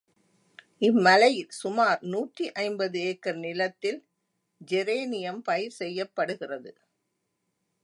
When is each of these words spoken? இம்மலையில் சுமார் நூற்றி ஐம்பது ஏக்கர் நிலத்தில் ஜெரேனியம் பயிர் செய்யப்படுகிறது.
இம்மலையில் 0.81 1.51
சுமார் 1.57 1.99
நூற்றி 2.03 2.45
ஐம்பது 2.63 2.99
ஏக்கர் 3.01 3.39
நிலத்தில் 3.39 3.99
ஜெரேனியம் 4.61 5.41
பயிர் 5.41 5.77
செய்யப்படுகிறது. 5.77 6.71